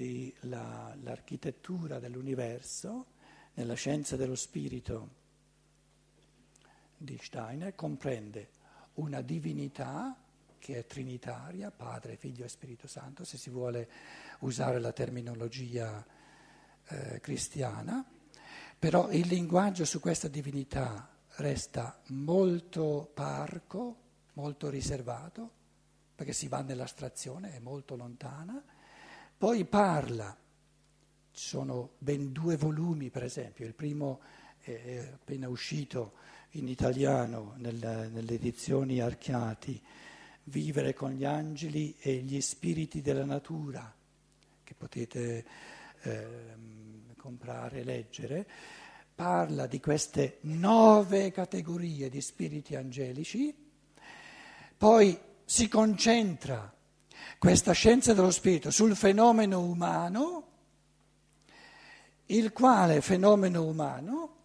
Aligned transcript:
quindi 0.00 0.34
la, 0.44 0.96
l'architettura 1.02 1.98
dell'universo 1.98 3.04
nella 3.54 3.74
scienza 3.74 4.16
dello 4.16 4.34
spirito 4.34 5.08
di 6.96 7.18
Steiner 7.20 7.74
comprende 7.74 8.48
una 8.94 9.20
divinità 9.20 10.16
che 10.58 10.78
è 10.78 10.86
trinitaria, 10.86 11.70
Padre, 11.70 12.16
Figlio 12.16 12.46
e 12.46 12.48
Spirito 12.48 12.86
Santo, 12.86 13.24
se 13.24 13.36
si 13.36 13.50
vuole 13.50 13.88
usare 14.40 14.80
la 14.80 14.92
terminologia 14.92 16.02
eh, 16.86 17.20
cristiana, 17.20 18.02
però 18.78 19.10
il 19.10 19.26
linguaggio 19.26 19.84
su 19.84 20.00
questa 20.00 20.28
divinità 20.28 21.10
resta 21.36 22.00
molto 22.06 23.10
parco, 23.12 23.96
molto 24.32 24.70
riservato, 24.70 25.50
perché 26.14 26.32
si 26.32 26.48
va 26.48 26.62
nell'astrazione, 26.62 27.54
è 27.54 27.58
molto 27.58 27.96
lontana, 27.96 28.62
poi 29.40 29.64
parla, 29.64 30.36
ci 31.32 31.48
sono 31.48 31.92
ben 31.96 32.30
due 32.30 32.58
volumi 32.58 33.08
per 33.08 33.24
esempio, 33.24 33.64
il 33.64 33.72
primo 33.72 34.20
è 34.60 35.08
appena 35.14 35.48
uscito 35.48 36.12
in 36.50 36.68
italiano 36.68 37.54
nel, 37.56 38.10
nelle 38.12 38.34
edizioni 38.34 39.00
Archiati, 39.00 39.82
Vivere 40.44 40.92
con 40.92 41.12
gli 41.12 41.24
angeli 41.24 41.96
e 42.00 42.16
gli 42.16 42.38
spiriti 42.42 43.00
della 43.00 43.24
natura, 43.24 43.90
che 44.62 44.74
potete 44.74 45.44
eh, 46.02 46.26
comprare 47.16 47.80
e 47.80 47.84
leggere, 47.84 48.46
parla 49.14 49.66
di 49.66 49.80
queste 49.80 50.36
nove 50.42 51.30
categorie 51.30 52.10
di 52.10 52.20
spiriti 52.20 52.76
angelici, 52.76 53.54
poi 54.76 55.18
si 55.46 55.66
concentra 55.66 56.74
questa 57.38 57.72
scienza 57.72 58.12
dello 58.12 58.30
spirito 58.30 58.70
sul 58.70 58.94
fenomeno 58.94 59.60
umano, 59.60 60.48
il 62.26 62.52
quale 62.52 63.00
fenomeno 63.00 63.64
umano 63.64 64.36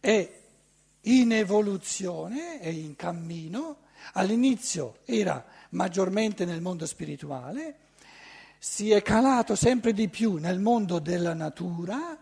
è 0.00 0.40
in 1.02 1.32
evoluzione, 1.32 2.58
è 2.58 2.68
in 2.68 2.96
cammino, 2.96 3.78
all'inizio 4.14 4.98
era 5.04 5.44
maggiormente 5.70 6.44
nel 6.44 6.60
mondo 6.60 6.86
spirituale, 6.86 7.76
si 8.58 8.90
è 8.90 9.02
calato 9.02 9.54
sempre 9.54 9.92
di 9.92 10.08
più 10.08 10.36
nel 10.36 10.60
mondo 10.60 10.98
della 10.98 11.34
natura 11.34 12.18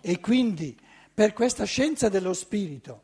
e 0.00 0.20
quindi 0.20 0.78
per 1.12 1.32
questa 1.32 1.64
scienza 1.64 2.08
dello 2.08 2.34
spirito 2.34 3.02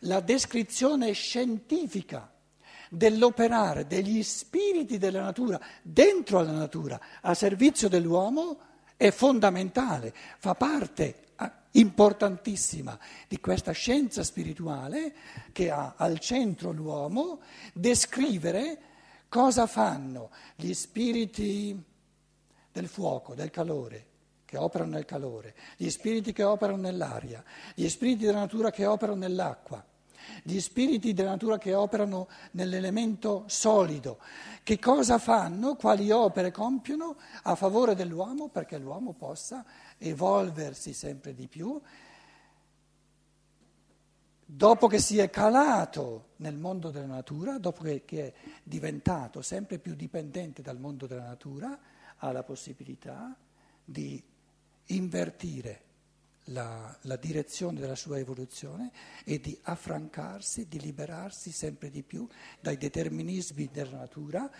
la 0.00 0.20
descrizione 0.20 1.12
scientifica 1.12 2.33
dell'operare 2.90 3.86
degli 3.86 4.22
spiriti 4.22 4.98
della 4.98 5.22
natura 5.22 5.60
dentro 5.82 6.38
alla 6.38 6.52
natura 6.52 7.00
a 7.20 7.34
servizio 7.34 7.88
dell'uomo 7.88 8.58
è 8.96 9.10
fondamentale, 9.10 10.14
fa 10.38 10.54
parte 10.54 11.22
importantissima 11.74 12.98
di 13.28 13.40
questa 13.40 13.72
scienza 13.72 14.22
spirituale 14.22 15.14
che 15.52 15.70
ha 15.70 15.94
al 15.96 16.18
centro 16.18 16.70
l'uomo, 16.72 17.40
descrivere 17.72 18.78
cosa 19.28 19.66
fanno 19.66 20.30
gli 20.54 20.72
spiriti 20.72 21.82
del 22.70 22.88
fuoco, 22.88 23.34
del 23.34 23.50
calore, 23.50 24.06
che 24.44 24.56
operano 24.56 24.92
nel 24.92 25.04
calore, 25.04 25.54
gli 25.76 25.88
spiriti 25.88 26.32
che 26.32 26.44
operano 26.44 26.82
nell'aria, 26.82 27.42
gli 27.74 27.88
spiriti 27.88 28.24
della 28.24 28.40
natura 28.40 28.70
che 28.70 28.86
operano 28.86 29.18
nell'acqua, 29.18 29.84
gli 30.42 30.60
spiriti 30.60 31.12
della 31.12 31.30
natura 31.30 31.58
che 31.58 31.74
operano 31.74 32.28
nell'elemento 32.52 33.44
solido, 33.46 34.18
che 34.62 34.78
cosa 34.78 35.18
fanno, 35.18 35.76
quali 35.76 36.10
opere 36.10 36.50
compiono 36.50 37.16
a 37.42 37.54
favore 37.54 37.94
dell'uomo 37.94 38.48
perché 38.48 38.78
l'uomo 38.78 39.12
possa 39.12 39.64
evolversi 39.98 40.92
sempre 40.92 41.34
di 41.34 41.46
più, 41.46 41.80
dopo 44.44 44.86
che 44.86 44.98
si 44.98 45.18
è 45.18 45.30
calato 45.30 46.30
nel 46.36 46.56
mondo 46.56 46.90
della 46.90 47.06
natura, 47.06 47.58
dopo 47.58 47.82
che, 47.82 48.04
è 48.06 48.32
diventato 48.62 49.42
sempre 49.42 49.78
più 49.78 49.94
dipendente 49.94 50.62
dal 50.62 50.78
mondo 50.78 51.06
della 51.06 51.26
natura, 51.26 51.78
ha 52.18 52.32
la 52.32 52.42
possibilità 52.42 53.34
di 53.84 54.22
invertire 54.86 55.82
la, 56.48 56.96
la, 57.02 57.16
direzione 57.16 57.80
della 57.80 57.94
sua 57.94 58.18
evoluzione 58.18 58.90
e 59.24 59.40
di 59.40 59.58
affrancarsi, 59.62 60.68
di 60.68 60.78
liberarsi 60.78 61.50
sempre 61.50 61.90
di 61.90 62.02
più 62.02 62.26
dai 62.60 62.76
determinismi 62.76 63.70
della 63.72 63.98
natura 63.98 64.50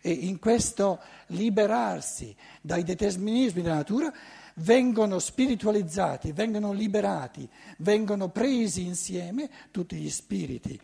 e 0.00 0.10
in 0.10 0.38
questo 0.38 1.00
liberarsi 1.28 2.34
dai 2.60 2.82
determinismi 2.82 3.62
della 3.62 3.74
natura 3.74 4.12
vengono 4.56 5.18
spiritualizzati, 5.18 6.32
vengono 6.32 6.72
liberati, 6.72 7.48
vengono 7.78 8.30
presi 8.30 8.84
insieme 8.84 9.50
tutti 9.70 9.96
gli 9.96 10.10
spiriti 10.10 10.80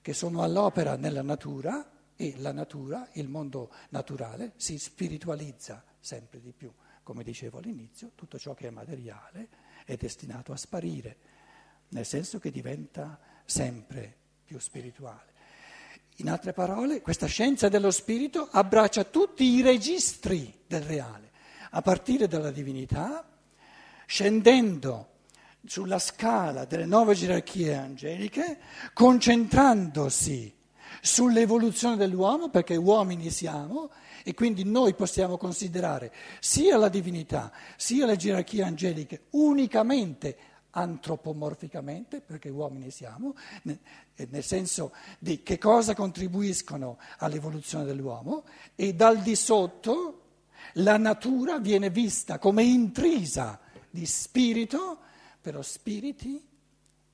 che 0.00 0.12
sono 0.12 0.42
all'opera 0.42 0.96
nella 0.96 1.22
natura 1.22 1.88
e 2.16 2.34
la 2.38 2.52
natura, 2.52 3.08
il 3.12 3.28
mondo 3.28 3.70
naturale, 3.90 4.52
si 4.56 4.78
spiritualizza 4.78 5.84
sempre 5.98 6.40
di 6.40 6.52
più. 6.52 6.72
Come 7.02 7.24
dicevo 7.24 7.58
all'inizio, 7.58 8.12
tutto 8.14 8.38
ciò 8.38 8.54
che 8.54 8.68
è 8.68 8.70
materiale 8.70 9.48
è 9.84 9.96
destinato 9.96 10.52
a 10.52 10.56
sparire, 10.56 11.16
nel 11.88 12.06
senso 12.06 12.38
che 12.38 12.50
diventa 12.50 13.18
sempre 13.44 14.16
più 14.44 14.58
spirituale. 14.58 15.30
In 16.16 16.28
altre 16.28 16.52
parole, 16.52 17.00
questa 17.00 17.26
scienza 17.26 17.68
dello 17.68 17.90
spirito 17.90 18.48
abbraccia 18.50 19.04
tutti 19.04 19.44
i 19.44 19.62
registri 19.62 20.60
del 20.66 20.82
reale 20.82 21.30
a 21.70 21.80
partire 21.80 22.28
dalla 22.28 22.50
divinità, 22.50 23.26
scendendo 24.06 25.08
sulla 25.64 25.98
scala 25.98 26.64
delle 26.64 26.84
nuove 26.84 27.14
gerarchie 27.14 27.74
angeliche, 27.74 28.58
concentrandosi 28.92 30.60
sull'evoluzione 31.04 31.96
dell'uomo, 31.96 32.48
perché 32.48 32.76
uomini 32.76 33.28
siamo, 33.28 33.90
e 34.22 34.34
quindi 34.34 34.62
noi 34.62 34.94
possiamo 34.94 35.36
considerare 35.36 36.12
sia 36.38 36.76
la 36.76 36.88
divinità 36.88 37.50
sia 37.76 38.06
le 38.06 38.14
gerarchie 38.14 38.62
angeliche 38.62 39.22
unicamente 39.30 40.36
antropomorficamente, 40.70 42.20
perché 42.20 42.48
uomini 42.48 42.92
siamo, 42.92 43.34
nel 43.64 44.44
senso 44.44 44.94
di 45.18 45.42
che 45.42 45.58
cosa 45.58 45.94
contribuiscono 45.94 46.98
all'evoluzione 47.18 47.84
dell'uomo, 47.84 48.44
e 48.76 48.94
dal 48.94 49.18
di 49.22 49.34
sotto 49.34 50.20
la 50.74 50.98
natura 50.98 51.58
viene 51.58 51.90
vista 51.90 52.38
come 52.38 52.62
intrisa 52.62 53.58
di 53.90 54.06
spirito, 54.06 54.98
però 55.40 55.60
spiriti 55.62 56.40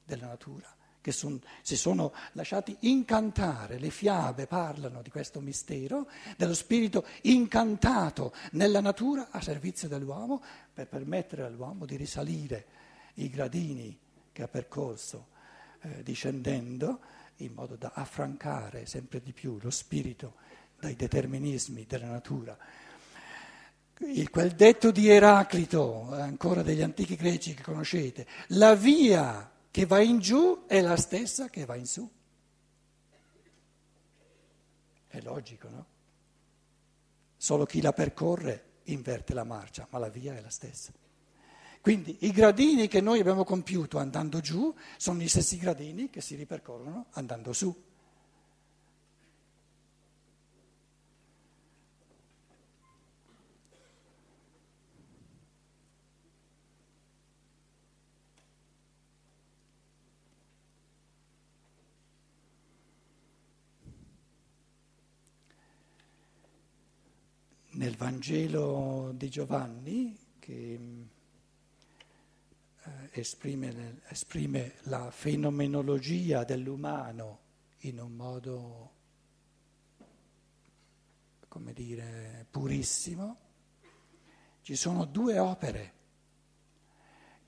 della 0.05 0.27
natura 0.27 0.77
che 1.09 1.13
son, 1.13 1.41
si 1.63 1.77
sono 1.77 2.13
lasciati 2.33 2.77
incantare, 2.81 3.79
le 3.79 3.89
fiabe 3.89 4.47
parlano 4.47 5.01
di 5.01 5.09
questo 5.09 5.41
mistero, 5.41 6.07
dello 6.37 6.53
spirito 6.53 7.07
incantato 7.23 8.35
nella 8.53 8.81
natura 8.81 9.29
a 9.31 9.41
servizio 9.41 9.89
dell'uomo 9.89 10.43
per 10.71 10.87
permettere 10.87 11.45
all'uomo 11.45 11.87
di 11.87 11.97
risalire 11.97 12.67
i 13.15 13.31
gradini 13.31 13.99
che 14.33 14.43
ha 14.43 14.49
percorso 14.49 15.29
eh, 15.81 16.03
discendendo 16.03 17.01
in 17.37 17.55
modo 17.55 17.77
da 17.77 17.93
affrancare 17.95 18.85
sempre 18.85 19.23
di 19.23 19.33
più 19.33 19.59
lo 19.63 19.71
spirito 19.71 20.35
dai 20.79 20.95
determinismi 20.95 21.87
della 21.89 22.09
natura. 22.09 22.57
Il, 24.01 24.29
quel 24.29 24.51
detto 24.51 24.91
di 24.91 25.09
Eraclito, 25.09 26.13
ancora 26.13 26.63
degli 26.63 26.83
antichi 26.83 27.17
greci 27.17 27.55
che 27.55 27.63
conoscete, 27.63 28.27
la 28.49 28.75
via 28.75 29.51
che 29.79 29.87
va 29.87 30.01
in 30.01 30.19
giù 30.19 30.65
è 30.67 30.81
la 30.81 30.97
stessa 30.97 31.49
che 31.49 31.65
va 31.65 31.77
in 31.77 31.87
su. 31.87 32.11
È 35.07 35.21
logico, 35.21 35.69
no? 35.69 35.87
Solo 37.37 37.65
chi 37.65 37.81
la 37.81 37.93
percorre 37.93 38.81
inverte 38.87 39.35
la 39.35 39.45
marcia, 39.45 39.87
ma 39.91 39.99
la 40.01 40.09
via 40.09 40.35
è 40.35 40.41
la 40.41 40.51
stessa. 40.51 40.91
Quindi 41.81 42.17
i 42.23 42.33
gradini 42.33 42.89
che 42.89 43.01
noi 43.01 43.21
abbiamo 43.21 43.45
compiuto 43.45 43.99
andando 43.99 44.41
giù 44.41 44.75
sono 44.97 45.21
gli 45.21 45.29
stessi 45.29 45.59
gradini 45.59 46.11
che 46.11 46.23
si 46.23 46.35
ripercorrono 46.35 47.07
andando 47.11 47.53
su. 47.53 47.73
nel 67.79 67.88
Vangelo 67.99 69.11
di 69.17 69.29
Giovanni, 69.29 70.17
che 70.39 70.79
eh, 72.81 72.91
esprime, 73.11 74.03
esprime 74.07 74.75
la 74.83 75.11
fenomenologia 75.11 76.45
dell'umano 76.45 77.41
in 77.79 77.99
un 77.99 78.13
modo, 78.13 78.93
come 81.49 81.73
dire, 81.73 82.47
purissimo, 82.49 83.37
ci 84.63 84.77
sono 84.77 85.05
due 85.05 85.41
opere 85.41 85.93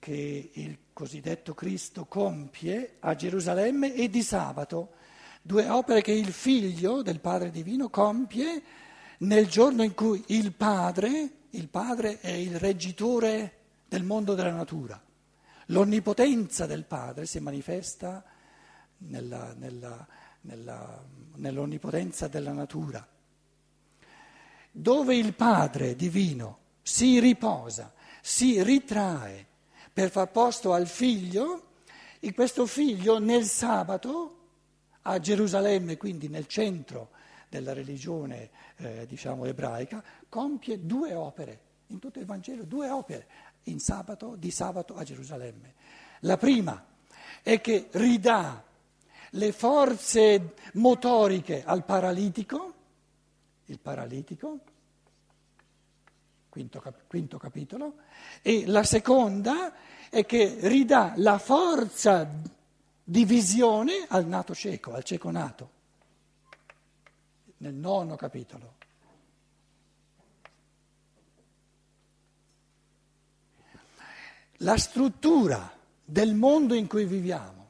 che 0.01 0.51
il 0.53 0.79
cosiddetto 0.93 1.55
Cristo 1.55 2.07
compie 2.07 2.97
a 2.99 3.15
Gerusalemme 3.15 3.95
e 3.95 4.11
di 4.11 4.23
sabato, 4.23 4.95
due 5.43 5.69
opere 5.69 6.03
che 6.03 6.11
il 6.11 6.33
figlio 6.33 7.03
del 7.03 7.21
Padre 7.21 7.53
Divino 7.53 7.89
compie 7.89 8.89
nel 9.21 9.49
giorno 9.49 9.83
in 9.83 9.95
cui 9.95 10.23
il 10.29 10.53
Padre, 10.53 11.31
il 11.51 11.69
Padre 11.69 12.21
è 12.21 12.31
il 12.31 12.59
reggitore 12.59 13.59
del 13.89 14.03
mondo 14.03 14.35
della 14.35 14.53
natura. 14.53 15.01
L'onnipotenza 15.67 16.67
del 16.67 16.85
Padre 16.85 17.27
si 17.27 17.39
manifesta 17.41 18.25
nella, 18.99 19.55
nella, 19.57 20.07
nella, 20.43 21.05
nell'onnipotenza 21.37 22.29
della 22.29 22.53
natura, 22.53 23.07
dove 24.71 25.17
il 25.17 25.35
Padre 25.35 25.97
divino 25.97 26.59
si 26.83 27.21
riposa, 27.21 27.93
si 28.21 28.63
ritrae 28.63 29.47
per 29.93 30.11
far 30.11 30.31
posto 30.31 30.73
al 30.73 30.87
figlio, 30.87 31.65
e 32.21 32.35
questo 32.35 32.67
figlio 32.67 33.19
nel 33.19 33.45
sabato 33.45 34.37
a 35.03 35.19
Gerusalemme, 35.19 35.97
quindi 35.97 36.29
nel 36.29 36.47
centro 36.47 37.11
della 37.51 37.75
religione 37.75 38.51
eh, 38.77 39.07
diciamo 39.07 39.45
ebraica, 39.45 40.03
compie 40.29 40.87
due 40.87 41.13
opere, 41.13 41.61
in 41.89 41.99
tutto 41.99 42.21
il 42.21 42.25
Vangelo 42.25 42.63
due 42.63 42.89
opere 42.89 43.27
sabato, 43.79 44.37
di 44.37 44.51
sabato 44.51 44.95
a 44.95 45.05
Gerusalemme. 45.05 45.75
La 46.21 46.37
prima 46.37 46.83
è 47.43 47.61
che 47.61 47.89
ridà 47.93 48.65
le 49.31 49.53
forze 49.53 50.55
motoriche 50.75 51.63
al 51.65 51.85
paralitico, 51.85 52.75
il 53.67 53.79
paralitico, 53.79 54.59
quinto, 56.49 56.81
cap- 56.81 57.07
quinto 57.07 57.39
capitolo, 57.39 57.95
e 58.43 58.67
la 58.67 58.83
seconda 58.83 59.75
è 60.09 60.25
che 60.25 60.57
ridà 60.63 61.13
la 61.17 61.39
forza 61.39 62.29
di 63.03 63.25
visione 63.25 64.07
al 64.09 64.27
nato 64.27 64.55
cieco, 64.55 64.93
al 64.93 65.05
cieco 65.05 65.31
nato, 65.31 65.71
nel 67.61 67.75
nono 67.75 68.17
capitolo. 68.17 68.75
La 74.63 74.77
struttura 74.77 75.73
del 76.05 76.35
mondo 76.35 76.75
in 76.75 76.87
cui 76.87 77.07
viviamo 77.07 77.69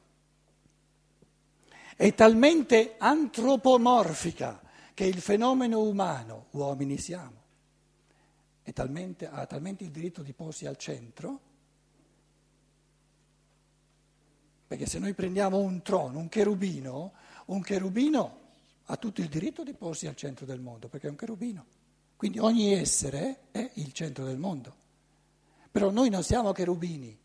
è 1.95 2.13
talmente 2.13 2.95
antropomorfica 2.97 4.61
che 4.93 5.05
il 5.05 5.21
fenomeno 5.21 5.81
umano, 5.81 6.47
uomini 6.51 6.97
siamo, 6.97 7.39
talmente, 8.73 9.27
ha 9.27 9.45
talmente 9.45 9.83
il 9.83 9.91
diritto 9.91 10.21
di 10.21 10.33
porsi 10.33 10.65
al 10.65 10.77
centro, 10.77 11.39
perché 14.67 14.85
se 14.85 14.99
noi 14.99 15.13
prendiamo 15.13 15.59
un 15.59 15.81
trono, 15.81 16.19
un 16.19 16.29
cherubino, 16.29 17.13
un 17.45 17.61
cherubino 17.61 18.40
ha 18.91 18.97
tutto 18.97 19.21
il 19.21 19.29
diritto 19.29 19.63
di 19.63 19.73
porsi 19.73 20.05
al 20.05 20.17
centro 20.17 20.45
del 20.45 20.59
mondo, 20.59 20.89
perché 20.89 21.07
è 21.07 21.09
un 21.09 21.15
cherubino. 21.15 21.65
Quindi 22.17 22.39
ogni 22.39 22.73
essere 22.73 23.43
è 23.51 23.71
il 23.75 23.93
centro 23.93 24.25
del 24.25 24.37
mondo. 24.37 24.75
Però 25.71 25.89
noi 25.89 26.09
non 26.09 26.23
siamo 26.23 26.51
cherubini. 26.51 27.17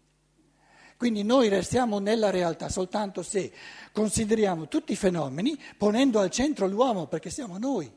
Quindi 0.96 1.24
noi 1.24 1.48
restiamo 1.48 1.98
nella 1.98 2.30
realtà 2.30 2.68
soltanto 2.68 3.22
se 3.22 3.52
consideriamo 3.92 4.68
tutti 4.68 4.92
i 4.92 4.96
fenomeni 4.96 5.60
ponendo 5.76 6.20
al 6.20 6.30
centro 6.30 6.68
l'uomo, 6.68 7.08
perché 7.08 7.30
siamo 7.30 7.58
noi 7.58 7.92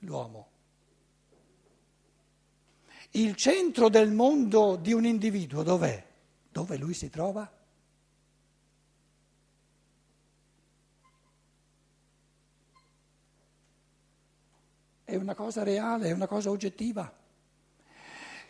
l'uomo. 0.00 0.48
Il 3.12 3.36
centro 3.36 3.88
del 3.88 4.10
mondo 4.10 4.74
di 4.74 4.92
un 4.92 5.06
individuo 5.06 5.62
dov'è? 5.62 6.04
Dove 6.50 6.76
lui 6.76 6.92
si 6.92 7.08
trova? 7.08 7.55
È 15.06 15.14
una 15.14 15.36
cosa 15.36 15.62
reale, 15.62 16.08
è 16.08 16.12
una 16.12 16.26
cosa 16.26 16.50
oggettiva. 16.50 17.10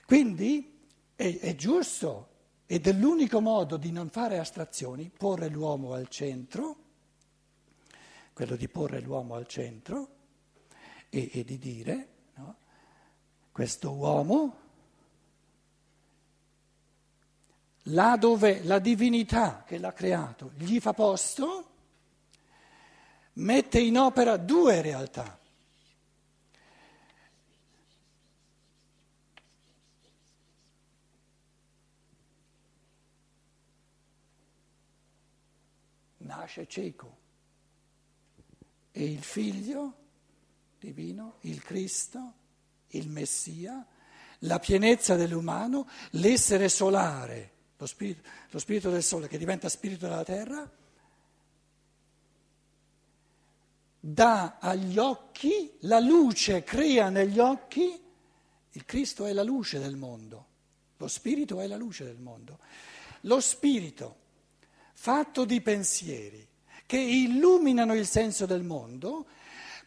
Quindi 0.07 0.79
è, 1.15 1.39
è 1.39 1.55
giusto 1.55 2.29
ed 2.65 2.87
è 2.87 2.93
l'unico 2.93 3.41
modo 3.41 3.77
di 3.77 3.93
non 3.93 4.09
fare 4.09 4.39
astrazioni, 4.39 5.11
porre 5.15 5.49
l'uomo 5.49 5.93
al 5.93 6.09
centro, 6.09 6.77
quello 8.33 8.57
di 8.57 8.69
porre 8.69 9.01
l'uomo 9.01 9.35
al 9.35 9.47
centro 9.47 10.09
e, 11.11 11.29
e 11.31 11.45
di 11.45 11.59
dire, 11.59 12.09
no? 12.37 12.57
questo 13.53 13.93
uomo, 13.93 14.57
là 17.91 18.17
dove 18.17 18.65
la 18.65 18.79
divinità 18.79 19.63
che 19.67 19.77
l'ha 19.77 19.93
creato 19.93 20.53
gli 20.57 20.81
fa 20.81 20.95
posto, 20.95 21.71
mette 23.35 23.79
in 23.79 23.99
opera 23.99 24.39
due 24.39 24.81
realtà. 24.81 25.39
Nasce 36.27 36.67
cieco 36.67 37.25
e 38.93 39.05
il 39.05 39.23
figlio 39.23 39.95
divino, 40.79 41.37
il 41.41 41.63
Cristo, 41.63 42.33
il 42.89 43.09
Messia, 43.09 43.87
la 44.41 44.59
pienezza 44.59 45.17
dell'umano, 45.17 45.89
l'essere 46.13 46.69
solare, 46.69 47.53
lo 47.77 47.87
spirito, 47.87 48.29
lo 48.51 48.59
spirito 48.59 48.91
del 48.91 49.03
sole 49.03 49.29
che 49.29 49.39
diventa 49.39 49.69
spirito 49.69 50.09
della 50.09 50.25
terra, 50.25 50.71
dà 54.01 54.59
agli 54.59 54.99
occhi 54.99 55.77
la 55.81 56.01
luce, 56.01 56.63
crea 56.63 57.09
negli 57.09 57.39
occhi, 57.39 58.03
il 58.71 58.85
Cristo 58.85 59.27
è 59.27 59.33
la 59.33 59.43
luce 59.43 59.79
del 59.79 59.97
mondo, 59.97 60.47
lo 60.97 61.09
spirito 61.09 61.61
è 61.61 61.67
la 61.67 61.77
luce 61.77 62.05
del 62.05 62.19
mondo. 62.19 62.59
Lo 63.23 63.41
spirito 63.41 64.25
fatto 64.99 65.45
di 65.45 65.61
pensieri 65.61 66.45
che 66.87 66.97
illuminano 66.97 67.95
il 67.95 68.07
senso 68.07 68.47
del 68.47 68.63
mondo, 68.63 69.27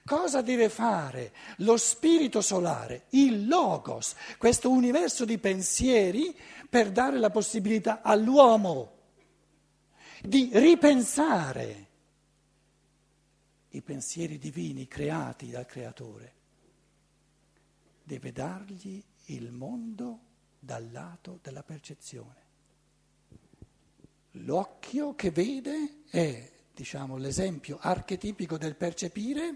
cosa 0.06 0.42
deve 0.42 0.70
fare 0.70 1.34
lo 1.58 1.78
spirito 1.78 2.42
solare, 2.42 3.08
il 3.10 3.48
logos, 3.48 4.16
questo 4.38 4.70
universo 4.70 5.26
di 5.26 5.40
pensieri 5.40 6.36
per 6.70 6.92
dare 6.92 7.18
la 7.18 7.32
possibilità 7.32 8.02
all'uomo 8.02 8.98
di 10.22 10.52
ripensare 10.54 11.88
i 13.70 13.82
pensieri 13.82 14.38
divini 14.38 14.88
creati 14.88 15.50
dal 15.50 15.66
creatore. 15.66 16.34
Deve 18.04 18.32
dargli 18.32 19.04
il 19.26 19.52
mondo 19.52 20.20
dal 20.60 20.92
lato 20.92 21.40
della 21.42 21.64
percezione. 21.64 22.49
L'occhio 24.34 25.16
che 25.16 25.32
vede 25.32 26.04
è, 26.10 26.52
diciamo, 26.74 27.18
l'esempio 27.18 27.80
archetipico 27.82 28.58
del 28.58 28.76
percepire 28.76 29.56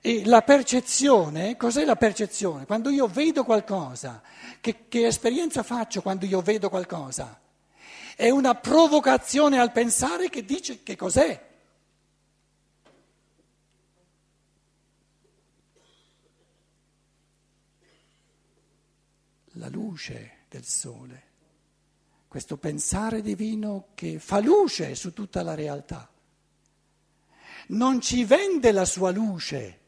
e 0.00 0.24
la 0.24 0.42
percezione, 0.42 1.56
cos'è 1.56 1.84
la 1.84 1.96
percezione? 1.96 2.64
Quando 2.64 2.90
io 2.90 3.08
vedo 3.08 3.44
qualcosa, 3.44 4.22
che, 4.60 4.86
che 4.88 5.06
esperienza 5.06 5.62
faccio 5.62 6.00
quando 6.00 6.26
io 6.26 6.40
vedo 6.40 6.68
qualcosa? 6.68 7.40
È 8.14 8.30
una 8.30 8.54
provocazione 8.54 9.58
al 9.58 9.72
pensare 9.72 10.30
che 10.30 10.44
dice 10.44 10.82
che 10.82 10.94
cos'è. 10.94 11.48
La 19.54 19.68
luce 19.68 20.44
del 20.48 20.64
sole 20.64 21.29
questo 22.30 22.58
pensare 22.58 23.22
divino 23.22 23.88
che 23.94 24.20
fa 24.20 24.38
luce 24.38 24.94
su 24.94 25.12
tutta 25.12 25.42
la 25.42 25.56
realtà. 25.56 26.08
Non 27.70 28.00
ci 28.00 28.22
vende 28.22 28.70
la 28.70 28.84
sua 28.84 29.10
luce, 29.10 29.80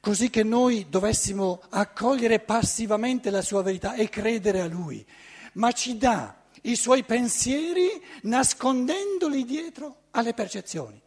così 0.00 0.30
che 0.30 0.42
noi 0.42 0.88
dovessimo 0.88 1.60
accogliere 1.68 2.40
passivamente 2.40 3.28
la 3.28 3.42
sua 3.42 3.60
verità 3.60 3.92
e 3.92 4.08
credere 4.08 4.62
a 4.62 4.66
lui, 4.68 5.06
ma 5.52 5.70
ci 5.72 5.98
dà 5.98 6.44
i 6.62 6.76
suoi 6.76 7.04
pensieri 7.04 8.02
nascondendoli 8.22 9.44
dietro 9.44 10.04
alle 10.12 10.32
percezioni. 10.32 10.98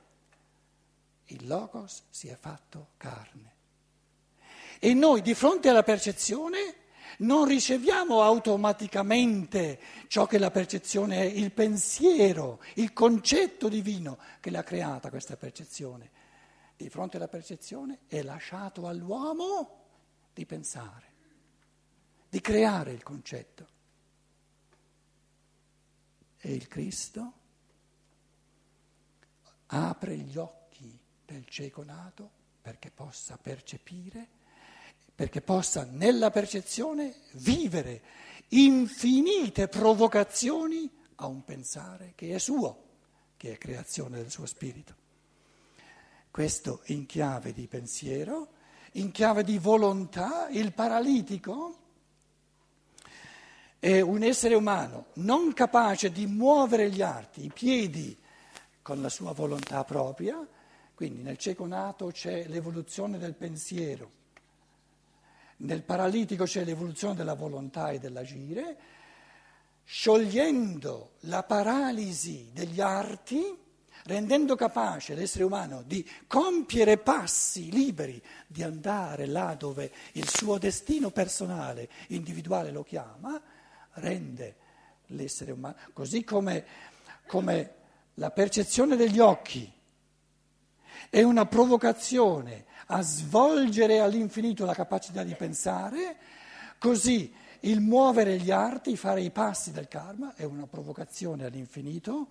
Il 1.25 1.47
Logos 1.47 2.03
si 2.11 2.27
è 2.27 2.38
fatto 2.39 2.89
carne. 2.97 3.55
E 4.77 4.93
noi 4.93 5.23
di 5.23 5.33
fronte 5.33 5.69
alla 5.69 5.81
percezione 5.81 6.75
non 7.19 7.45
riceviamo 7.45 8.21
automaticamente 8.21 9.79
ciò 10.07 10.25
che 10.25 10.38
la 10.38 10.51
percezione 10.51 11.17
è, 11.17 11.23
il 11.23 11.51
pensiero, 11.51 12.61
il 12.75 12.93
concetto 12.93 13.67
divino 13.69 14.17
che 14.39 14.49
l'ha 14.51 14.63
creata 14.63 15.09
questa 15.09 15.38
percezione. 15.38 16.11
Di 16.75 16.89
fronte 16.89 17.17
alla 17.17 17.27
percezione 17.27 17.99
è 18.07 18.21
lasciato 18.21 18.88
all'uomo 18.88 19.77
di 20.33 20.45
pensare. 20.45 21.07
di 22.29 22.41
creare 22.41 22.91
il 22.91 23.03
concetto. 23.03 23.67
E 26.38 26.53
il 26.53 26.67
Cristo 26.67 27.33
apre 29.67 30.15
gli 30.15 30.38
occhi 30.38 30.97
del 31.25 31.45
cieco 31.47 31.83
nato 31.83 32.38
perché 32.61 32.91
possa 32.91 33.38
percepire, 33.38 34.29
perché 35.19 35.41
possa 35.41 35.85
nella 35.91 36.29
percezione 36.29 37.13
vivere 37.33 38.01
infinite 38.51 39.67
provocazioni 39.67 40.89
a 41.15 41.27
un 41.27 41.43
pensare 41.43 42.13
che 42.15 42.33
è 42.33 42.38
suo, 42.38 42.83
che 43.35 43.51
è 43.51 43.57
creazione 43.57 44.15
del 44.15 44.31
suo 44.31 44.45
spirito. 44.45 44.95
Questo 46.31 46.83
in 46.85 47.05
chiave 47.05 47.51
di 47.51 47.67
pensiero, 47.67 48.47
in 48.93 49.11
chiave 49.11 49.43
di 49.43 49.57
volontà, 49.57 50.47
il 50.51 50.71
paralitico 50.71 51.77
è 53.77 53.99
un 53.99 54.23
essere 54.23 54.55
umano 54.55 55.07
non 55.15 55.51
capace 55.51 56.13
di 56.13 56.27
muovere 56.27 56.89
gli 56.89 57.01
arti, 57.01 57.43
i 57.43 57.51
piedi 57.53 58.17
con 58.81 59.01
la 59.01 59.09
sua 59.09 59.33
volontà 59.33 59.83
propria, 59.83 60.47
quindi 60.95 61.23
nel 61.23 61.38
cieco 61.38 61.65
nato 61.65 62.07
c'è 62.07 62.47
l'evoluzione 62.47 63.17
del 63.17 63.35
pensiero, 63.35 64.18
nel 65.59 65.83
paralitico 65.83 66.45
c'è 66.45 66.63
l'evoluzione 66.63 67.15
della 67.15 67.33
volontà 67.33 67.89
e 67.89 67.99
dell'agire, 67.99 68.77
sciogliendo 69.83 71.13
la 71.21 71.43
paralisi 71.43 72.49
degli 72.53 72.79
arti, 72.79 73.57
rendendo 74.05 74.55
capace 74.55 75.15
l'essere 75.15 75.43
umano 75.43 75.81
di 75.83 76.07
compiere 76.27 76.97
passi 76.97 77.71
liberi, 77.71 78.21
di 78.47 78.63
andare 78.63 79.25
là 79.25 79.55
dove 79.55 79.91
il 80.13 80.29
suo 80.29 80.57
destino 80.57 81.09
personale, 81.09 81.89
individuale 82.07 82.71
lo 82.71 82.83
chiama, 82.83 83.41
rende 83.93 84.55
l'essere 85.07 85.51
umano, 85.51 85.75
così 85.91 86.23
come, 86.23 86.65
come 87.25 87.73
la 88.15 88.31
percezione 88.31 88.95
degli 88.95 89.19
occhi 89.19 89.77
è 91.10 91.22
una 91.22 91.46
provocazione 91.46 92.65
a 92.88 93.01
svolgere 93.01 94.00
all'infinito 94.00 94.65
la 94.65 94.74
capacità 94.74 95.24
di 95.24 95.36
pensare, 95.36 96.18
così 96.77 97.34
il 97.62 97.82
muovere 97.82 98.38
gli 98.38 98.51
arti, 98.51 98.96
fare 98.96 99.22
i 99.22 99.32
passi 99.32 99.72
del 99.72 99.88
karma 99.88 100.34
è 100.36 100.44
una 100.44 100.65
provocazione 100.65 101.46
all'infinito 101.46 102.27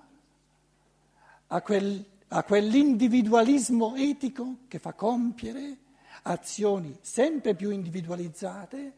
a, 1.49 1.61
quel, 1.61 2.05
a 2.29 2.43
quell'individualismo 2.43 3.95
etico 3.97 4.57
che 4.69 4.79
fa 4.79 4.93
compiere 4.95 5.77
azioni 6.23 6.97
sempre 7.01 7.55
più 7.55 7.71
individualizzate, 7.71 8.93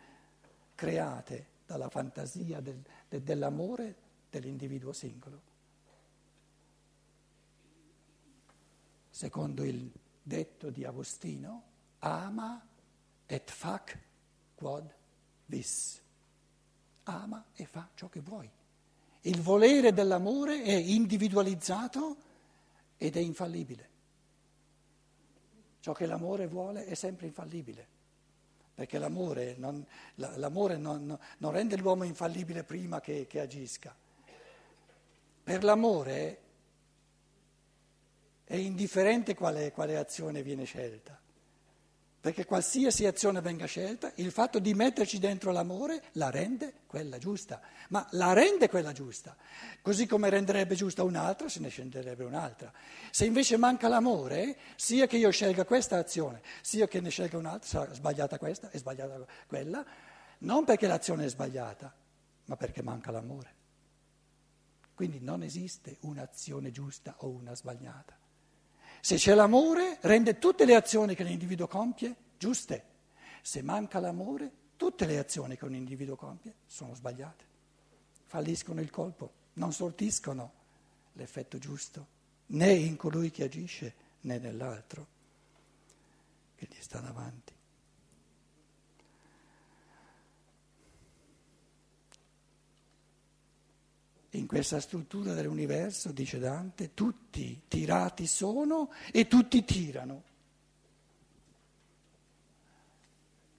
create 0.74 1.46
dalla 1.66 1.88
fantasia 1.88 2.60
del, 2.60 2.80
de, 3.08 3.22
dell'amore 3.22 3.94
dell'individuo 4.30 4.92
singolo. 4.92 5.48
Secondo 9.20 9.64
il 9.64 9.92
detto 10.22 10.70
di 10.70 10.82
Agostino, 10.86 11.62
ama 11.98 12.66
et 13.26 13.50
fac 13.50 13.98
quod 14.54 14.90
vis. 15.44 16.00
Ama 17.02 17.44
e 17.52 17.66
fa 17.66 17.86
ciò 17.94 18.08
che 18.08 18.20
vuoi. 18.20 18.50
Il 19.20 19.42
volere 19.42 19.92
dell'amore 19.92 20.62
è 20.62 20.72
individualizzato 20.72 22.16
ed 22.96 23.14
è 23.14 23.20
infallibile. 23.20 23.88
Ciò 25.80 25.92
che 25.92 26.06
l'amore 26.06 26.46
vuole 26.46 26.86
è 26.86 26.94
sempre 26.94 27.26
infallibile 27.26 27.86
perché 28.74 28.96
l'amore 28.96 29.54
non, 29.58 29.84
l'amore 30.14 30.78
non, 30.78 31.18
non 31.36 31.52
rende 31.52 31.76
l'uomo 31.76 32.04
infallibile 32.04 32.64
prima 32.64 33.00
che, 33.00 33.26
che 33.26 33.40
agisca. 33.40 33.94
Per 35.42 35.62
l'amore 35.62 36.48
è 38.50 38.56
indifferente 38.56 39.36
quale, 39.36 39.70
quale 39.70 39.96
azione 39.96 40.42
viene 40.42 40.64
scelta, 40.64 41.16
perché 42.20 42.44
qualsiasi 42.44 43.06
azione 43.06 43.40
venga 43.40 43.64
scelta, 43.66 44.10
il 44.16 44.32
fatto 44.32 44.58
di 44.58 44.74
metterci 44.74 45.20
dentro 45.20 45.52
l'amore 45.52 46.02
la 46.14 46.30
rende 46.30 46.80
quella 46.88 47.18
giusta, 47.18 47.60
ma 47.90 48.04
la 48.10 48.32
rende 48.32 48.68
quella 48.68 48.90
giusta, 48.90 49.36
così 49.80 50.04
come 50.08 50.30
renderebbe 50.30 50.74
giusta 50.74 51.04
un'altra, 51.04 51.48
se 51.48 51.60
ne 51.60 51.68
scenderebbe 51.68 52.24
un'altra. 52.24 52.72
Se 53.12 53.24
invece 53.24 53.56
manca 53.56 53.86
l'amore, 53.86 54.56
sia 54.74 55.06
che 55.06 55.16
io 55.16 55.30
scelga 55.30 55.64
questa 55.64 55.98
azione, 55.98 56.42
sia 56.60 56.88
che 56.88 57.00
ne 57.00 57.10
scelga 57.10 57.38
un'altra, 57.38 57.68
sarà 57.68 57.94
sbagliata 57.94 58.36
questa 58.36 58.68
e 58.72 58.78
sbagliata 58.78 59.24
quella, 59.46 59.86
non 60.38 60.64
perché 60.64 60.88
l'azione 60.88 61.26
è 61.26 61.28
sbagliata, 61.28 61.94
ma 62.46 62.56
perché 62.56 62.82
manca 62.82 63.12
l'amore. 63.12 63.54
Quindi 64.92 65.20
non 65.20 65.44
esiste 65.44 65.98
un'azione 66.00 66.72
giusta 66.72 67.14
o 67.18 67.28
una 67.28 67.54
sbagliata. 67.54 68.18
Se 69.00 69.16
c'è 69.16 69.34
l'amore, 69.34 69.98
rende 70.02 70.38
tutte 70.38 70.64
le 70.64 70.74
azioni 70.74 71.14
che 71.14 71.24
l'individuo 71.24 71.66
compie 71.66 72.14
giuste. 72.38 72.84
Se 73.42 73.62
manca 73.62 73.98
l'amore, 74.00 74.50
tutte 74.76 75.06
le 75.06 75.18
azioni 75.18 75.56
che 75.56 75.64
un 75.64 75.74
individuo 75.74 76.16
compie 76.16 76.54
sono 76.66 76.94
sbagliate. 76.94 77.44
Falliscono 78.26 78.80
il 78.80 78.90
colpo, 78.90 79.32
non 79.54 79.72
sortiscono 79.72 80.52
l'effetto 81.14 81.58
giusto 81.58 82.18
né 82.46 82.72
in 82.72 82.96
colui 82.96 83.30
che 83.30 83.44
agisce 83.44 83.94
né 84.22 84.38
nell'altro 84.38 85.06
che 86.56 86.66
gli 86.70 86.80
sta 86.80 87.00
davanti. 87.00 87.52
In 94.40 94.46
questa 94.46 94.80
struttura 94.80 95.34
dell'universo, 95.34 96.12
dice 96.12 96.38
Dante, 96.38 96.94
tutti 96.94 97.60
tirati 97.68 98.26
sono 98.26 98.90
e 99.12 99.28
tutti 99.28 99.62
tirano. 99.66 100.22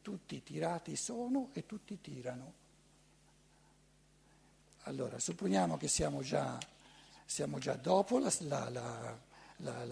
Tutti 0.01 0.41
tirati 0.41 0.95
sono 0.95 1.50
e 1.53 1.67
tutti 1.67 2.01
tirano. 2.01 2.53
Allora, 4.85 5.19
supponiamo 5.19 5.77
che 5.77 5.88
siamo 5.88 6.23
già 6.23 6.57
siamo 7.25 7.59
già 7.59 7.75
dopo 7.75 8.17
la, 8.17 8.33
la, 8.39 8.69
la, 9.57 9.85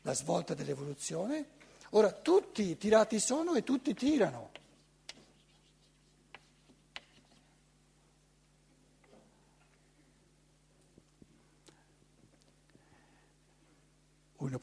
la, 0.00 0.14
svolta 0.14 0.54
dell'evoluzione. 0.54 1.46
Ora 1.90 2.12
tutti 2.12 2.78
tirati 2.78 3.18
sono 3.18 3.54
e 3.54 3.64
tutti 3.64 3.92
tirano. 3.92 4.50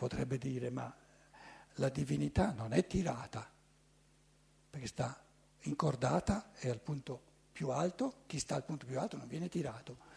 Potrebbe 0.01 0.39
dire, 0.39 0.71
ma 0.71 0.91
la 1.75 1.89
divinità 1.89 2.53
non 2.53 2.73
è 2.73 2.87
tirata, 2.87 3.47
perché 4.71 4.87
sta 4.87 5.23
incordata 5.65 6.53
e 6.57 6.71
al 6.71 6.79
punto 6.79 7.21
più 7.51 7.69
alto, 7.69 8.23
chi 8.25 8.39
sta 8.39 8.55
al 8.55 8.63
punto 8.63 8.87
più 8.87 8.97
alto 8.97 9.15
non 9.15 9.27
viene 9.27 9.47
tirato 9.47 10.09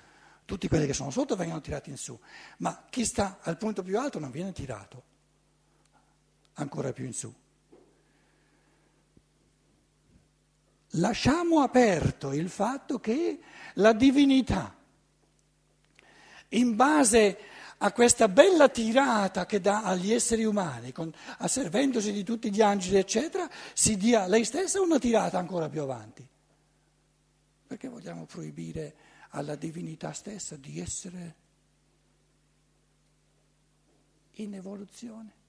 tutti 0.47 0.69
quelli 0.69 0.87
che 0.87 0.95
sono 0.95 1.11
sotto 1.11 1.37
vengono 1.37 1.61
tirati 1.61 1.91
in 1.91 1.99
su, 1.99 2.19
ma 2.59 2.87
chi 2.89 3.05
sta 3.05 3.39
al 3.43 3.59
punto 3.59 3.83
più 3.83 3.99
alto 3.99 4.19
non 4.19 4.31
viene 4.31 4.53
tirato 4.53 5.03
ancora 6.55 6.93
più 6.93 7.05
in 7.05 7.13
su. 7.13 7.35
Lasciamo 10.97 11.61
aperto 11.61 12.33
il 12.33 12.49
fatto 12.49 13.01
che 13.01 13.41
la 13.75 13.93
divinità, 13.93 14.75
in 16.49 16.75
base 16.75 17.39
a 17.79 17.93
questa 17.93 18.29
bella 18.29 18.69
tirata 18.69 19.47
che 19.47 19.61
dà 19.61 19.83
agli 19.83 20.13
esseri 20.13 20.45
umani, 20.45 20.93
con, 20.93 21.13
asservendosi 21.39 22.13
di 22.13 22.23
tutti 22.23 22.53
gli 22.53 22.61
angeli, 22.61 22.97
eccetera, 22.97 23.49
si 23.73 23.97
dia 23.97 24.27
lei 24.27 24.45
stessa 24.45 24.81
una 24.81 24.99
tirata 24.99 25.39
ancora 25.39 25.69
più 25.69 25.83
avanti. 25.83 26.27
Perché 27.67 27.89
vogliamo 27.89 28.25
proibire 28.27 28.95
alla 29.31 29.57
divinità 29.57 30.13
stessa 30.13 30.57
di 30.57 30.81
essere 30.81 31.35
in 34.35 34.55
evoluzione. 34.55 35.43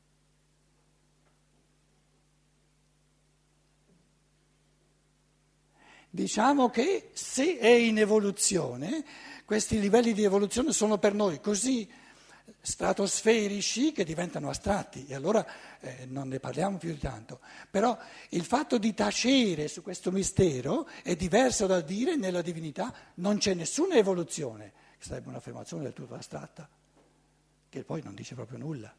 Diciamo 6.09 6.69
che 6.69 7.09
se 7.13 7.57
è 7.57 7.67
in 7.67 7.97
evoluzione, 7.97 9.03
questi 9.43 9.79
livelli 9.79 10.13
di 10.13 10.23
evoluzione 10.23 10.71
sono 10.71 10.97
per 10.97 11.13
noi 11.13 11.41
così 11.41 11.87
stratosferici 12.65 13.91
che 13.91 14.03
diventano 14.03 14.49
astratti 14.49 15.05
e 15.05 15.13
allora 15.13 15.45
eh, 15.79 16.05
non 16.07 16.27
ne 16.27 16.39
parliamo 16.39 16.77
più 16.77 16.91
di 16.91 16.97
tanto. 16.97 17.39
Però 17.69 17.95
il 18.29 18.43
fatto 18.43 18.79
di 18.79 18.93
tacere 18.93 19.67
su 19.67 19.83
questo 19.83 20.11
mistero 20.11 20.87
è 21.03 21.15
diverso 21.15 21.67
dal 21.67 21.83
dire 21.83 22.15
nella 22.15 22.41
divinità 22.41 22.93
non 23.15 23.37
c'è 23.37 23.53
nessuna 23.53 23.95
evoluzione, 23.95 24.73
che 24.97 25.05
sarebbe 25.05 25.29
un'affermazione 25.29 25.83
del 25.83 25.93
tutto 25.93 26.15
astratta, 26.15 26.67
che 27.69 27.83
poi 27.83 28.01
non 28.01 28.15
dice 28.15 28.33
proprio 28.33 28.57
nulla. 28.57 28.93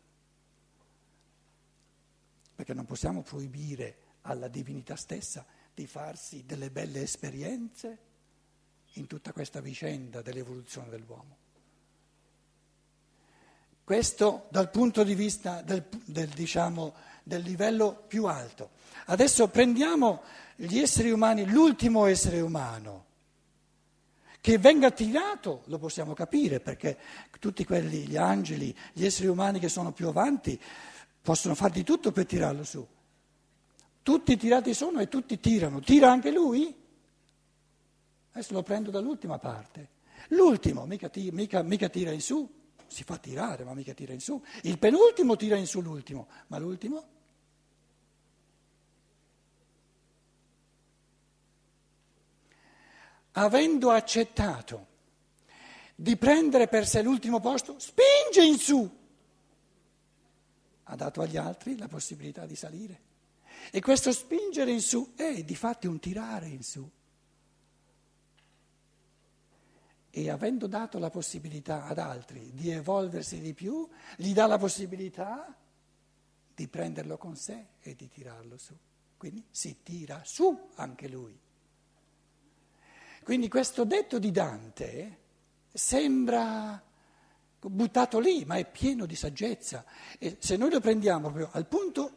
Perché 2.55 2.73
non 2.73 2.85
possiamo 2.87 3.23
proibire 3.23 3.99
alla 4.23 4.49
divinità 4.49 4.95
stessa 4.95 5.45
di 5.75 5.87
farsi 5.87 6.45
delle 6.47 6.71
belle 6.71 7.03
esperienze 7.03 7.99
in 8.95 9.07
tutta 9.09 9.33
questa 9.33 9.61
vicenda 9.61 10.23
dell'evoluzione 10.23 10.89
dell'uomo. 10.89 11.46
Questo 13.87 14.49
dal 14.49 14.69
punto 14.69 15.05
di 15.05 15.15
vista 15.15 15.63
del, 15.63 15.85
del, 16.07 16.27
diciamo, 16.31 16.93
del 17.23 17.41
livello 17.43 18.03
più 18.09 18.25
alto. 18.25 18.71
Adesso 19.05 19.47
prendiamo 19.47 20.23
gli 20.57 20.81
esseri 20.81 21.13
umani, 21.13 21.49
l'ultimo 21.49 22.07
essere 22.07 22.41
umano. 22.41 23.05
Che 24.41 24.59
venga 24.59 24.91
tirato 24.91 25.63
lo 25.67 25.79
possiamo 25.79 26.15
capire 26.15 26.59
perché 26.59 26.99
tutti 27.39 27.65
quelli, 27.65 28.09
gli 28.09 28.17
angeli, 28.17 28.77
gli 28.93 29.05
esseri 29.05 29.29
umani 29.29 29.61
che 29.61 29.69
sono 29.69 29.93
più 29.93 30.09
avanti 30.09 30.61
possono 31.23 31.55
fare 31.55 31.75
di 31.75 31.85
tutto 31.85 32.11
per 32.11 32.27
tirarlo 32.27 32.65
su. 32.65 32.85
Tutti 34.03 34.37
tirati 34.37 34.75
sono 34.75 34.99
e 34.99 35.07
tutti 35.07 35.39
tirano. 35.39 35.79
Tira 35.79 36.11
anche 36.11 36.33
lui? 36.33 36.75
Adesso 38.33 38.53
lo 38.53 38.65
prendo 38.65 38.91
dall'ultima 38.91 39.39
parte. 39.39 39.91
L'ultimo 40.31 40.87
mica, 40.87 41.09
mica, 41.31 41.63
mica 41.63 41.89
tira 41.89 42.11
in 42.11 42.21
su 42.21 42.56
si 42.89 43.05
fa 43.05 43.19
tirare, 43.19 43.65
ma 43.65 43.75
mica 43.75 43.93
tira 43.95 44.13
in 44.13 44.21
su. 44.21 44.43
Il 44.63 44.79
penultimo 44.79 45.37
tira 45.37 45.57
in 45.57 45.67
su 45.67 45.81
l'ultimo, 45.81 46.29
ma 46.49 46.59
l'ultimo? 46.59 47.09
Avendo 53.33 53.91
accettato 53.91 54.87
di 55.95 56.17
prendere 56.17 56.69
per 56.69 56.87
sé 56.87 57.03
l'ultimo 57.03 57.41
posto, 57.41 57.79
spinge 57.79 58.43
in 58.43 58.59
su. 58.59 59.05
Ha 60.85 60.95
dato 60.95 61.21
agli 61.21 61.37
altri 61.37 61.77
la 61.77 61.89
possibilità 61.89 62.47
di 62.47 62.57
salire. 62.57 63.01
E 63.71 63.81
questo 63.81 64.13
spingere 64.13 64.71
in 64.71 64.81
su 64.81 65.15
è 65.17 65.43
di 65.43 65.57
fatti 65.57 65.87
un 65.87 65.99
tirare 65.99 66.49
in 66.49 66.63
su. 66.63 66.89
E 70.19 70.31
avendo 70.31 70.67
dato 70.67 70.99
la 70.99 71.11
possibilità 71.11 71.85
ad 71.85 71.99
altri 71.99 72.55
di 72.55 72.71
evolversi 72.71 73.39
di 73.39 73.53
più, 73.53 73.87
gli 74.17 74.33
dà 74.33 74.47
la 74.47 74.57
possibilità 74.57 75.55
di 76.55 76.69
prenderlo 76.69 77.19
con 77.19 77.37
sé 77.37 77.67
e 77.83 77.95
di 77.95 78.09
tirarlo 78.09 78.57
su. 78.57 78.75
Quindi 79.19 79.45
si 79.51 79.83
tira 79.83 80.23
su 80.25 80.71
anche 80.77 81.07
lui. 81.09 81.39
Quindi 83.25 83.49
questo 83.49 83.85
detto 83.85 84.19
di 84.19 84.31
Dante 84.31 85.19
sembra 85.71 86.83
buttato 87.61 88.19
lì, 88.19 88.47
ma 88.47 88.57
è 88.57 88.65
pieno 88.65 89.05
di 89.05 89.17
saggezza. 89.17 89.85
E 90.19 90.39
se 90.41 90.57
noi 90.57 90.71
lo 90.71 90.81
prendiamo 90.81 91.31
proprio 91.31 91.51
al 91.53 91.67
punto 91.67 92.17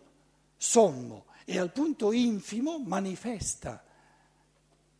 sommo 0.55 1.25
e 1.43 1.59
al 1.59 1.73
punto 1.73 2.13
infimo, 2.13 2.79
manifesta 2.79 3.83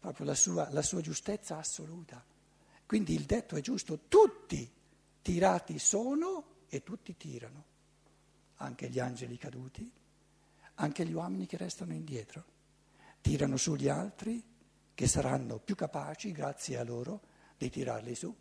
proprio 0.02 0.26
la 0.26 0.36
sua, 0.36 0.68
la 0.72 0.82
sua 0.82 1.00
giustezza 1.00 1.58
assoluta. 1.58 2.26
Quindi 2.90 3.14
il 3.14 3.26
detto 3.26 3.56
è 3.56 3.62
giusto, 3.62 4.00
tutti 4.08 4.68
tirati 5.22 5.78
sono 5.78 6.64
e 6.70 6.82
tutti 6.82 7.16
tirano, 7.16 7.64
anche 8.56 8.90
gli 8.90 8.98
angeli 8.98 9.38
caduti, 9.38 9.88
anche 10.74 11.06
gli 11.06 11.14
uomini 11.14 11.46
che 11.46 11.58
restano 11.58 11.94
indietro, 11.94 12.44
tirano 13.22 13.58
su 13.58 13.76
gli 13.76 13.88
altri 13.88 14.44
che 14.96 15.08
saranno 15.08 15.60
più 15.60 15.76
capaci, 15.76 16.32
grazie 16.32 16.80
a 16.80 16.84
loro, 16.84 17.22
di 17.60 17.70
tirarli 17.70 18.16
su. 18.16 18.36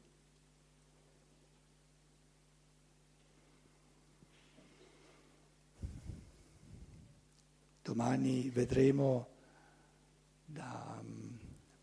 Domani 7.83 8.49
vedremo 8.49 9.29
da 10.47 10.98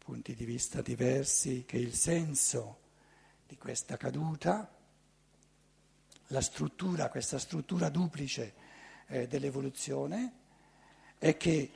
punti 0.05 0.35
di 0.35 0.45
vista 0.45 0.83
diversi, 0.83 1.65
che 1.65 1.77
il 1.77 1.95
senso 1.95 2.77
di 3.47 3.57
questa 3.57 3.97
caduta, 3.97 4.71
la 6.27 6.41
struttura, 6.41 7.09
questa 7.09 7.39
struttura 7.39 7.89
duplice 7.89 8.53
eh, 9.07 9.27
dell'evoluzione, 9.27 10.33
è 11.17 11.35
che 11.37 11.71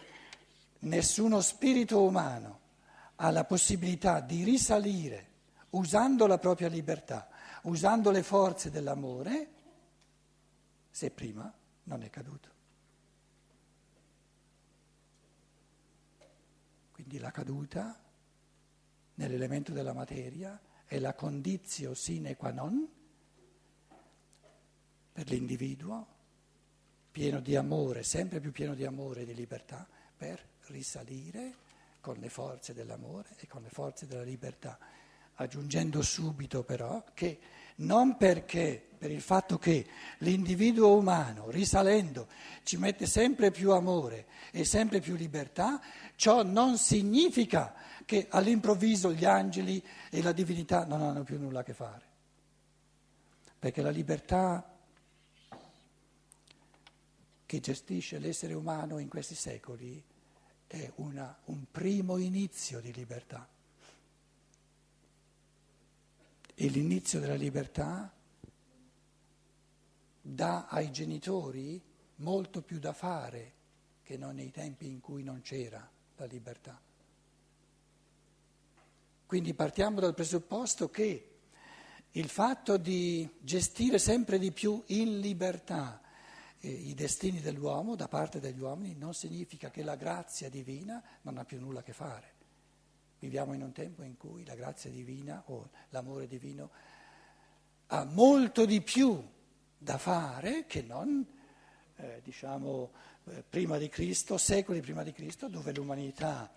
nessuno 0.81 1.41
spirito 1.41 2.03
umano 2.03 2.59
ha 3.15 3.31
la 3.31 3.45
possibilità 3.45 4.19
di 4.19 4.43
risalire 4.43 5.27
usando 5.71 6.27
la 6.27 6.37
propria 6.37 6.67
libertà, 6.67 7.29
usando 7.63 8.11
le 8.11 8.21
forze 8.21 8.69
dell'amore, 8.69 9.47
se 10.91 11.09
prima 11.09 11.51
non 11.85 12.03
è 12.03 12.11
caduto. 12.11 12.49
Quindi 16.91 17.17
la 17.17 17.31
caduta 17.31 17.99
nell'elemento 19.19 19.73
della 19.73 19.93
materia 19.93 20.59
è 20.85 20.97
la 20.97 21.13
condizio 21.13 21.93
sine 21.93 22.37
qua 22.37 22.51
non 22.51 22.87
per 25.11 25.29
l'individuo, 25.29 26.07
pieno 27.11 27.41
di 27.41 27.57
amore, 27.57 28.03
sempre 28.03 28.39
più 28.39 28.53
pieno 28.53 28.73
di 28.73 28.85
amore 28.85 29.21
e 29.21 29.25
di 29.25 29.33
libertà, 29.33 29.85
per 30.15 30.41
risalire 30.67 31.55
con 31.99 32.15
le 32.17 32.29
forze 32.29 32.73
dell'amore 32.73 33.35
e 33.37 33.47
con 33.47 33.61
le 33.61 33.69
forze 33.69 34.07
della 34.07 34.23
libertà, 34.23 34.79
aggiungendo 35.41 36.01
subito 36.01 36.63
però 36.63 37.03
che 37.13 37.39
non 37.75 38.17
perché, 38.17 38.85
per 38.97 39.09
il 39.09 39.21
fatto 39.21 39.57
che 39.57 39.87
l'individuo 40.19 40.97
umano, 40.97 41.49
risalendo, 41.49 42.27
ci 42.63 42.77
mette 42.77 43.05
sempre 43.05 43.51
più 43.51 43.71
amore 43.71 44.25
e 44.51 44.65
sempre 44.65 44.99
più 44.99 45.15
libertà, 45.15 45.81
ciò 46.15 46.43
non 46.43 46.77
significa 46.77 47.73
che 48.05 48.27
all'improvviso 48.29 49.13
gli 49.13 49.23
angeli 49.23 49.81
e 50.09 50.21
la 50.21 50.33
divinità 50.33 50.85
non 50.85 51.01
hanno 51.01 51.23
più 51.23 51.39
nulla 51.39 51.61
a 51.61 51.63
che 51.63 51.73
fare. 51.73 52.07
Perché 53.57 53.81
la 53.81 53.91
libertà 53.91 54.75
che 57.45 57.59
gestisce 57.61 58.19
l'essere 58.19 58.53
umano 58.53 58.99
in 58.99 59.07
questi 59.07 59.35
secoli 59.35 60.03
è 60.67 60.91
una, 60.95 61.35
un 61.45 61.63
primo 61.71 62.17
inizio 62.17 62.81
di 62.81 62.91
libertà. 62.93 63.47
E 66.61 66.67
l'inizio 66.67 67.21
della 67.21 67.35
libertà 67.35 68.13
dà 70.21 70.67
ai 70.67 70.91
genitori 70.91 71.81
molto 72.15 72.61
più 72.61 72.79
da 72.79 72.91
fare 72.91 73.53
che 74.03 74.17
non 74.17 74.35
nei 74.35 74.51
tempi 74.51 74.85
in 74.87 74.99
cui 74.99 75.23
non 75.23 75.39
c'era 75.39 75.89
la 76.17 76.25
libertà. 76.25 76.77
Quindi 79.25 79.53
partiamo 79.53 80.01
dal 80.01 80.13
presupposto 80.13 80.89
che 80.89 81.37
il 82.11 82.27
fatto 82.27 82.75
di 82.75 83.37
gestire 83.39 83.97
sempre 83.97 84.37
di 84.37 84.51
più 84.51 84.83
in 84.87 85.21
libertà 85.21 86.01
eh, 86.59 86.69
i 86.69 86.93
destini 86.93 87.39
dell'uomo 87.39 87.95
da 87.95 88.09
parte 88.09 88.41
degli 88.41 88.59
uomini 88.59 88.97
non 88.97 89.13
significa 89.13 89.71
che 89.71 89.81
la 89.81 89.95
grazia 89.95 90.49
divina 90.49 91.01
non 91.21 91.37
ha 91.37 91.45
più 91.45 91.57
nulla 91.57 91.79
a 91.79 91.83
che 91.83 91.93
fare. 91.93 92.38
Viviamo 93.19 93.53
in 93.53 93.61
un 93.61 93.71
tempo 93.73 94.03
in 94.03 94.17
cui 94.17 94.45
la 94.45 94.55
grazia 94.55 94.89
divina 94.89 95.43
o 95.47 95.69
l'amore 95.89 96.27
divino 96.27 96.69
ha 97.87 98.05
molto 98.05 98.65
di 98.65 98.81
più 98.81 99.21
da 99.77 99.97
fare 99.97 100.65
che 100.65 100.81
non, 100.81 101.25
eh, 101.95 102.21
diciamo, 102.23 102.91
eh, 103.25 103.43
prima 103.47 103.77
di 103.77 103.89
Cristo, 103.89 104.37
secoli 104.37 104.81
prima 104.81 105.03
di 105.03 105.11
Cristo, 105.11 105.47
dove 105.47 105.73
l'umanità 105.73 106.51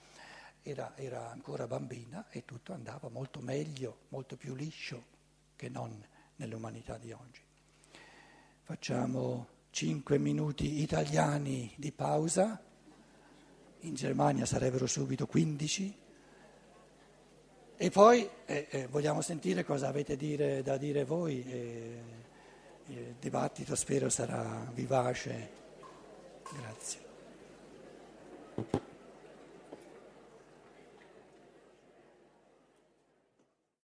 era, 0.63 0.97
era 0.97 1.31
ancora 1.31 1.67
bambina 1.67 2.27
e 2.31 2.45
tutto 2.45 2.73
andava 2.73 3.09
molto 3.09 3.41
meglio, 3.41 4.03
molto 4.09 4.37
più 4.37 4.55
liscio 4.55 5.05
che 5.57 5.69
non 5.69 6.05
nell'umanità 6.37 6.97
di 6.99 7.13
oggi. 7.13 7.41
Facciamo 8.63 9.49
cinque 9.71 10.19
minuti 10.19 10.81
italiani 10.81 11.73
di 11.77 11.91
pausa, 11.93 12.63
in 13.81 13.95
Germania 13.95 14.47
sarebbero 14.47 14.87
subito 14.87 15.27
15. 15.27 16.02
E 17.77 17.91
poi 17.91 18.29
eh, 18.47 18.67
eh, 18.71 18.87
vogliamo 18.87 19.21
sentire 19.21 19.65
cosa 19.65 19.89
avete 19.89 20.17
dire, 20.17 20.63
da 20.63 20.77
dire 20.77 21.05
voi. 21.05 21.45
Eh, 21.49 22.21
il 22.87 23.15
dibattito 23.19 23.75
spero 23.75 24.09
sarà 24.09 24.71
vivace. 24.75 25.61
Grazie. 26.53 27.01